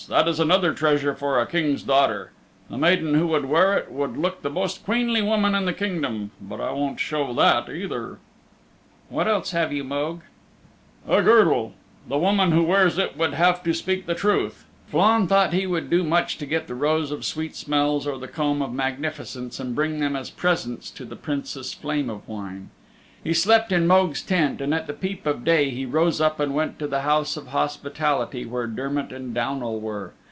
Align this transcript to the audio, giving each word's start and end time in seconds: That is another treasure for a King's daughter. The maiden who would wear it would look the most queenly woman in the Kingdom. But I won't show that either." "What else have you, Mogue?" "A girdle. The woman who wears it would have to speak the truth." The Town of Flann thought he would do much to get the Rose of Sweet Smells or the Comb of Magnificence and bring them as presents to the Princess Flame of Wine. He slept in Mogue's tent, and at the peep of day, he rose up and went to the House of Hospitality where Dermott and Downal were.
That 0.09 0.27
is 0.27 0.39
another 0.41 0.73
treasure 0.73 1.13
for 1.13 1.39
a 1.39 1.45
King's 1.45 1.83
daughter. 1.83 2.31
The 2.71 2.77
maiden 2.79 3.13
who 3.13 3.27
would 3.27 3.45
wear 3.45 3.77
it 3.77 3.91
would 3.91 4.17
look 4.17 4.41
the 4.41 4.49
most 4.49 4.83
queenly 4.83 5.21
woman 5.21 5.53
in 5.53 5.63
the 5.65 5.73
Kingdom. 5.73 6.31
But 6.41 6.59
I 6.59 6.71
won't 6.71 6.99
show 6.99 7.31
that 7.33 7.69
either." 7.69 8.17
"What 9.09 9.27
else 9.27 9.51
have 9.51 9.71
you, 9.71 9.83
Mogue?" 9.85 10.21
"A 11.07 11.21
girdle. 11.21 11.75
The 12.09 12.17
woman 12.17 12.51
who 12.51 12.63
wears 12.63 12.97
it 12.97 13.15
would 13.15 13.35
have 13.35 13.61
to 13.63 13.73
speak 13.75 14.05
the 14.07 14.15
truth." 14.15 14.65
The 14.87 14.91
Town 14.91 14.91
of 14.91 14.91
Flann 14.91 15.27
thought 15.27 15.53
he 15.53 15.67
would 15.67 15.89
do 15.91 16.03
much 16.03 16.37
to 16.39 16.45
get 16.47 16.65
the 16.67 16.73
Rose 16.75 17.11
of 17.11 17.23
Sweet 17.23 17.55
Smells 17.55 18.07
or 18.07 18.17
the 18.17 18.27
Comb 18.27 18.63
of 18.63 18.73
Magnificence 18.73 19.57
and 19.59 19.75
bring 19.75 19.99
them 19.99 20.15
as 20.17 20.31
presents 20.31 20.89
to 20.89 21.05
the 21.05 21.15
Princess 21.15 21.73
Flame 21.75 22.09
of 22.09 22.27
Wine. 22.27 22.71
He 23.23 23.35
slept 23.35 23.71
in 23.71 23.85
Mogue's 23.85 24.23
tent, 24.23 24.61
and 24.61 24.73
at 24.73 24.87
the 24.87 24.93
peep 24.93 25.27
of 25.27 25.43
day, 25.43 25.69
he 25.69 25.85
rose 25.85 26.19
up 26.19 26.39
and 26.39 26.55
went 26.55 26.79
to 26.79 26.87
the 26.87 27.01
House 27.01 27.37
of 27.37 27.49
Hospitality 27.49 28.45
where 28.47 28.65
Dermott 28.65 29.11
and 29.11 29.31
Downal 29.31 29.79
were. 29.79 30.13